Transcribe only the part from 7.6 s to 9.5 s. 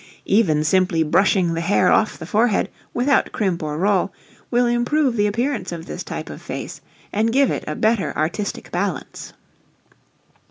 a better artistic balance.